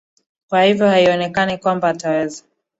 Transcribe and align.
kwa 0.49 0.63
hivyo 0.63 0.87
haionekani 0.89 1.57
kwamba 1.57 1.89
ataweza 1.89 2.43